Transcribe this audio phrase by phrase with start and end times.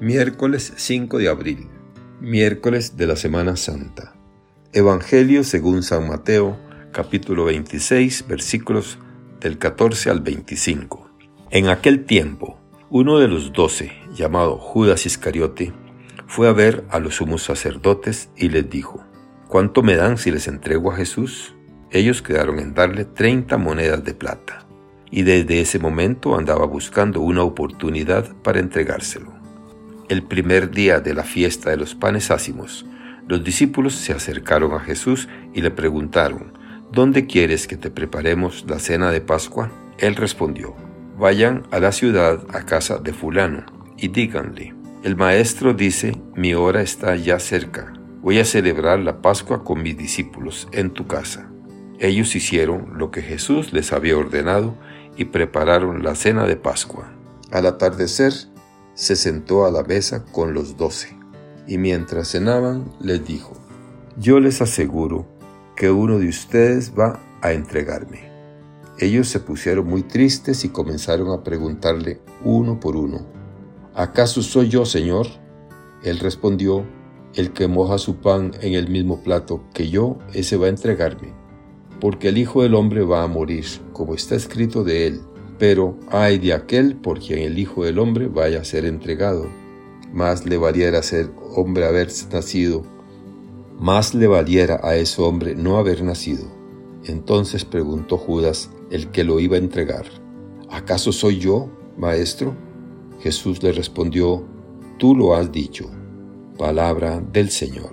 [0.00, 1.66] Miércoles 5 de abril,
[2.20, 4.14] miércoles de la Semana Santa.
[4.72, 6.56] Evangelio según San Mateo,
[6.92, 9.00] capítulo 26, versículos
[9.40, 11.10] del 14 al 25.
[11.50, 15.72] En aquel tiempo, uno de los doce, llamado Judas Iscariote,
[16.28, 19.04] fue a ver a los sumos sacerdotes y les dijo,
[19.48, 21.56] ¿Cuánto me dan si les entrego a Jesús?
[21.90, 24.64] Ellos quedaron en darle treinta monedas de plata,
[25.10, 29.37] y desde ese momento andaba buscando una oportunidad para entregárselo.
[30.08, 32.86] El primer día de la fiesta de los panes ácimos,
[33.26, 36.54] los discípulos se acercaron a Jesús y le preguntaron,
[36.90, 39.70] ¿Dónde quieres que te preparemos la cena de Pascua?
[39.98, 40.74] Él respondió,
[41.18, 43.66] Vayan a la ciudad a casa de fulano
[43.98, 49.62] y díganle, el maestro dice, mi hora está ya cerca, voy a celebrar la Pascua
[49.62, 51.50] con mis discípulos en tu casa.
[51.98, 54.74] Ellos hicieron lo que Jesús les había ordenado
[55.18, 57.12] y prepararon la cena de Pascua.
[57.50, 58.32] Al atardecer,
[58.98, 61.16] se sentó a la mesa con los doce,
[61.68, 63.52] y mientras cenaban les dijo,
[64.18, 65.24] Yo les aseguro
[65.76, 68.28] que uno de ustedes va a entregarme.
[68.98, 73.24] Ellos se pusieron muy tristes y comenzaron a preguntarle uno por uno,
[73.94, 75.28] ¿acaso soy yo, Señor?
[76.02, 76.84] Él respondió,
[77.34, 81.32] el que moja su pan en el mismo plato que yo, ese va a entregarme,
[82.00, 85.20] porque el Hijo del Hombre va a morir, como está escrito de él
[85.58, 89.48] pero ay de aquel por quien el Hijo del Hombre vaya a ser entregado.
[90.12, 92.84] Más le valiera ser hombre haber nacido,
[93.78, 96.44] más le valiera a ese hombre no haber nacido.
[97.04, 100.06] Entonces preguntó Judas, el que lo iba a entregar,
[100.70, 102.54] ¿acaso soy yo, maestro?
[103.20, 104.44] Jesús le respondió,
[104.98, 105.90] tú lo has dicho.
[106.56, 107.92] Palabra del Señor.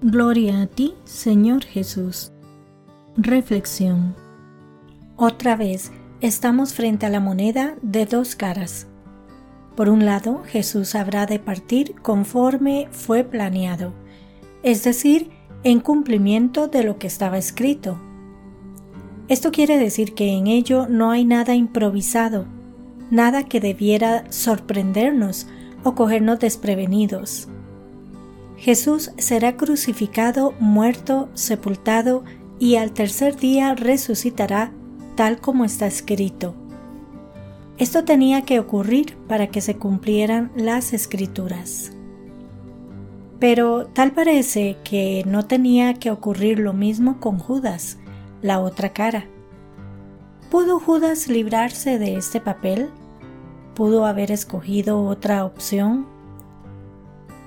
[0.00, 2.32] Gloria a ti, Señor Jesús.
[3.16, 4.16] Reflexión.
[5.16, 8.86] Otra vez, estamos frente a la moneda de dos caras.
[9.74, 13.92] Por un lado, Jesús habrá de partir conforme fue planeado,
[14.62, 15.30] es decir,
[15.64, 18.00] en cumplimiento de lo que estaba escrito.
[19.26, 22.46] Esto quiere decir que en ello no hay nada improvisado,
[23.10, 25.48] nada que debiera sorprendernos
[25.82, 27.48] o cogernos desprevenidos.
[28.56, 32.22] Jesús será crucificado, muerto, sepultado
[32.60, 34.72] y al tercer día resucitará
[35.14, 36.54] tal como está escrito.
[37.78, 41.92] Esto tenía que ocurrir para que se cumplieran las escrituras.
[43.38, 47.98] Pero tal parece que no tenía que ocurrir lo mismo con Judas,
[48.40, 49.26] la otra cara.
[50.50, 52.90] ¿Pudo Judas librarse de este papel?
[53.74, 56.06] ¿Pudo haber escogido otra opción?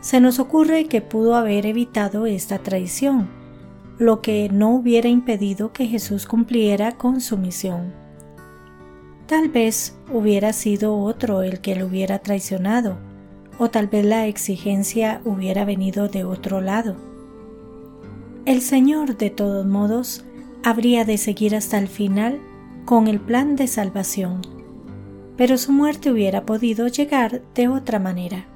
[0.00, 3.28] Se nos ocurre que pudo haber evitado esta traición,
[3.98, 7.92] lo que no hubiera impedido que Jesús cumpliera con su misión.
[9.26, 12.98] Tal vez hubiera sido otro el que lo hubiera traicionado,
[13.58, 16.96] o tal vez la exigencia hubiera venido de otro lado.
[18.44, 20.24] El Señor, de todos modos,
[20.64, 22.40] habría de seguir hasta el final
[22.84, 24.42] con el plan de salvación,
[25.36, 28.46] pero su muerte hubiera podido llegar de otra manera.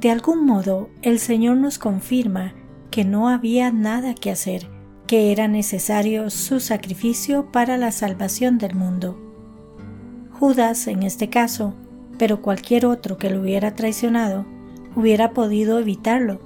[0.00, 2.54] De algún modo, el Señor nos confirma
[2.90, 4.68] que no había nada que hacer,
[5.06, 9.18] que era necesario su sacrificio para la salvación del mundo.
[10.32, 11.74] Judas, en este caso,
[12.18, 14.46] pero cualquier otro que lo hubiera traicionado,
[14.94, 16.40] hubiera podido evitarlo.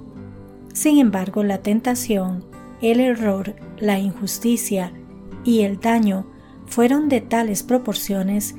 [0.73, 2.45] Sin embargo, la tentación,
[2.81, 4.91] el error, la injusticia
[5.43, 6.25] y el daño
[6.67, 8.55] fueron de tales proporciones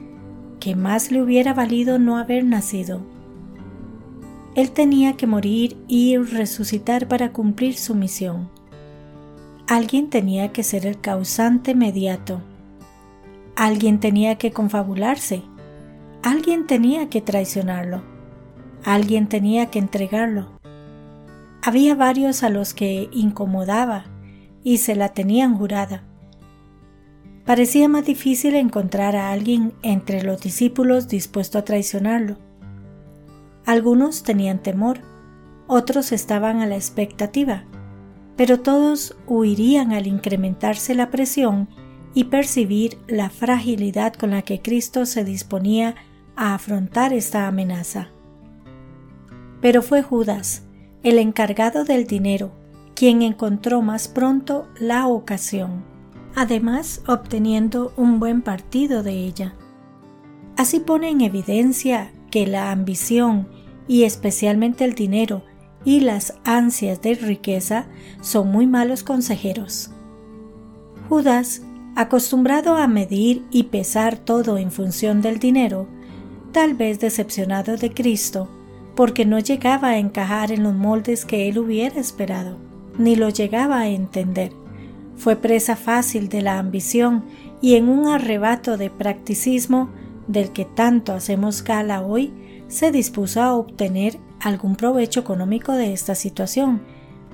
[0.61, 3.01] que más le hubiera valido no haber nacido.
[4.55, 8.51] Él tenía que morir y resucitar para cumplir su misión.
[9.67, 12.43] Alguien tenía que ser el causante mediato.
[13.57, 15.43] Alguien tenía que confabularse.
[16.23, 18.03] Alguien tenía que traicionarlo.
[18.85, 20.61] Alguien tenía que entregarlo.
[21.63, 24.05] Había varios a los que incomodaba
[24.63, 26.03] y se la tenían jurada.
[27.47, 32.52] Parecía más difícil encontrar a alguien entre los discípulos dispuesto a traicionarlo
[33.67, 35.01] algunos tenían temor,
[35.67, 37.65] otros estaban a la expectativa,
[38.37, 41.69] pero todos huirían al incrementarse la presión
[42.15, 45.95] y percibir la fragilidad con la que Cristo se disponía
[46.37, 48.09] a afrontar esta amenaza.
[49.61, 50.65] Pero fue Judas,
[51.03, 52.53] el encargado del dinero,
[52.95, 55.85] quien encontró más pronto la ocasión,
[56.35, 59.55] además obteniendo un buen partido de ella.
[60.57, 63.47] Así pone en evidencia que la ambición
[63.87, 65.45] y especialmente el dinero
[65.85, 67.87] y las ansias de riqueza
[68.23, 69.91] son muy malos consejeros.
[71.09, 71.63] Judas,
[71.95, 75.87] acostumbrado a medir y pesar todo en función del dinero,
[76.53, 78.49] tal vez decepcionado de Cristo,
[78.97, 82.57] porque no llegaba a encajar en los moldes que él hubiera esperado,
[82.99, 84.53] ni lo llegaba a entender.
[85.17, 87.25] Fue presa fácil de la ambición
[87.61, 89.91] y en un arrebato de practicismo
[90.27, 92.33] del que tanto hacemos gala hoy,
[92.69, 96.83] se dispuso a obtener algún provecho económico de esta situación,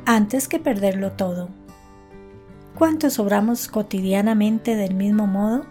[0.05, 1.49] antes que perderlo todo.
[2.77, 5.67] ¿Cuántos obramos cotidianamente del mismo modo?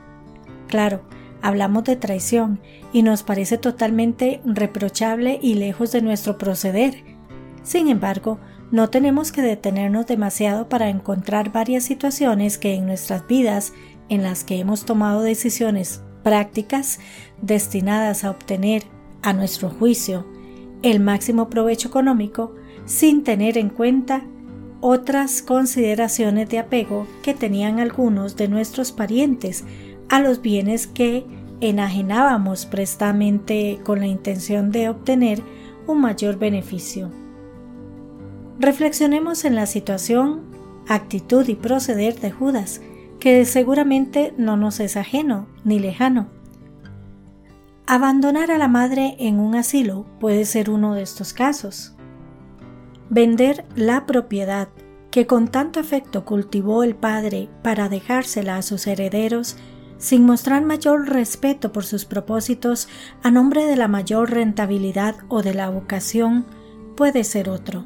[0.67, 1.01] Claro,
[1.41, 2.59] hablamos de traición
[2.91, 7.03] y nos parece totalmente reprochable y lejos de nuestro proceder.
[7.63, 8.39] Sin embargo,
[8.71, 13.73] no tenemos que detenernos demasiado para encontrar varias situaciones que en nuestras vidas,
[14.09, 17.00] en las que hemos tomado decisiones prácticas
[17.41, 18.83] destinadas a obtener,
[19.21, 20.27] a nuestro juicio,
[20.83, 22.53] el máximo provecho económico,
[22.83, 24.25] sin tener en cuenta
[24.81, 29.63] otras consideraciones de apego que tenían algunos de nuestros parientes
[30.09, 31.25] a los bienes que
[31.62, 35.41] enajenábamos prestamente con la intención de obtener
[35.88, 37.09] un mayor beneficio.
[38.59, 40.41] Reflexionemos en la situación,
[40.89, 42.81] actitud y proceder de Judas,
[43.19, 46.27] que seguramente no nos es ajeno ni lejano.
[47.85, 51.95] Abandonar a la madre en un asilo puede ser uno de estos casos.
[53.09, 54.67] Vender la propiedad
[55.09, 59.57] que con tanto afecto cultivó el padre para dejársela a sus herederos
[59.97, 62.87] sin mostrar mayor respeto por sus propósitos
[63.23, 66.45] a nombre de la mayor rentabilidad o de la vocación,
[66.95, 67.85] puede ser otro.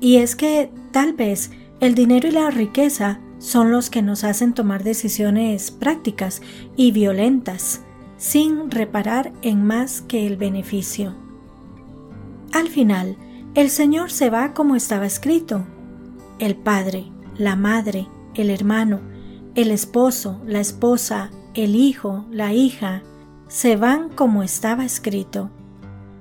[0.00, 4.54] Y es que tal vez el dinero y la riqueza son los que nos hacen
[4.54, 6.42] tomar decisiones prácticas
[6.76, 7.82] y violentas,
[8.16, 11.14] sin reparar en más que el beneficio.
[12.52, 13.16] Al final,
[13.54, 15.66] el Señor se va como estaba escrito.
[16.38, 17.06] El padre,
[17.36, 19.00] la madre, el hermano,
[19.54, 23.02] el esposo, la esposa, el hijo, la hija,
[23.48, 25.50] se van como estaba escrito,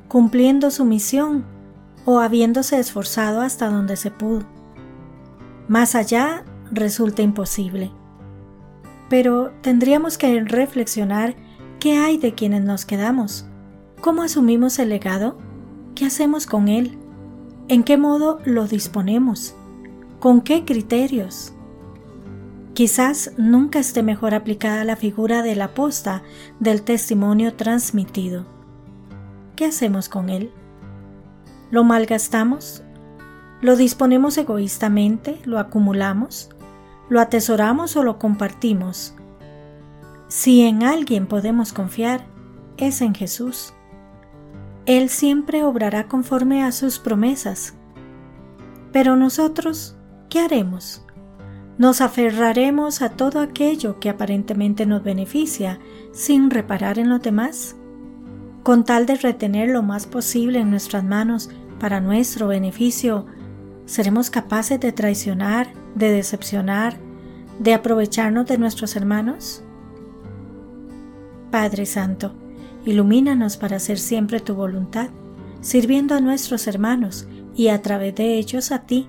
[0.07, 1.45] cumpliendo su misión
[2.05, 4.45] o habiéndose esforzado hasta donde se pudo.
[5.67, 7.91] Más allá resulta imposible.
[9.09, 11.35] Pero tendríamos que reflexionar
[11.79, 13.45] qué hay de quienes nos quedamos,
[14.01, 15.37] cómo asumimos el legado,
[15.93, 16.97] qué hacemos con él,
[17.67, 19.55] en qué modo lo disponemos,
[20.19, 21.53] con qué criterios.
[22.73, 26.23] Quizás nunca esté mejor aplicada la figura de la posta
[26.59, 28.45] del testimonio transmitido.
[29.55, 30.51] ¿Qué hacemos con él?
[31.71, 32.84] ¿Lo malgastamos?
[33.65, 35.39] ¿Lo disponemos egoístamente?
[35.43, 36.51] ¿Lo acumulamos?
[37.09, 39.15] ¿Lo atesoramos o lo compartimos?
[40.27, 42.27] Si en alguien podemos confiar,
[42.77, 43.73] es en Jesús.
[44.85, 47.73] Él siempre obrará conforme a sus promesas.
[48.91, 49.97] Pero nosotros,
[50.29, 51.03] ¿qué haremos?
[51.79, 55.79] Nos aferraremos a todo aquello que aparentemente nos beneficia
[56.13, 57.75] sin reparar en los demás,
[58.61, 63.25] con tal de retener lo más posible en nuestras manos para nuestro beneficio,
[63.85, 66.97] seremos capaces de traicionar, de decepcionar,
[67.59, 69.63] de aprovecharnos de nuestros hermanos?
[71.51, 72.33] Padre Santo,
[72.85, 75.09] ilumínanos para hacer siempre tu voluntad,
[75.61, 79.07] sirviendo a nuestros hermanos y a través de ellos a ti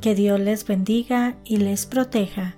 [0.00, 2.57] que Dios les bendiga y les proteja.